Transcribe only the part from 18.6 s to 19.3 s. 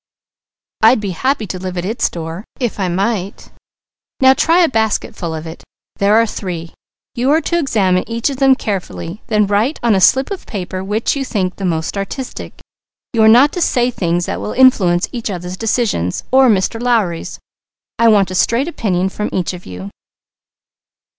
opinion from